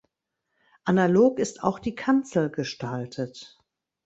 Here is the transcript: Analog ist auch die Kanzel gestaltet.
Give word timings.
Analog 0.87 1.37
ist 1.37 1.61
auch 1.63 1.77
die 1.77 1.93
Kanzel 1.93 2.49
gestaltet. 2.49 3.59